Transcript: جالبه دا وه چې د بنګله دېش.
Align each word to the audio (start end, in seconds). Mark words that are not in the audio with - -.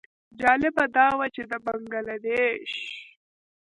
جالبه 0.39 0.85
دا 0.97 1.07
وه 1.17 1.27
چې 1.35 1.41
د 1.51 1.53
بنګله 1.65 2.15
دېش. 2.25 2.71